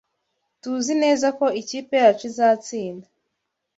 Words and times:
TUZI 0.61 0.93
neza 1.03 1.27
ko 1.37 1.45
ikipe 1.61 1.93
yacu 2.03 2.23
izatsinda. 2.29 3.07